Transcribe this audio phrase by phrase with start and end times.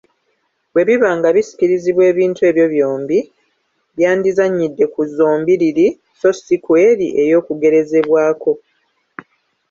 [0.71, 3.19] Bwe biba nga bisikirizibwa ebintu ebyo byombi,
[3.95, 5.87] byandizannyidde ku zombiriri
[6.19, 8.51] so ssi ku eri ey’okugerezebwako.